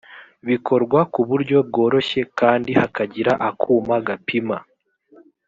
[0.47, 4.57] bikorwa ku buryo bworoshye kandi hakagira akuma gapima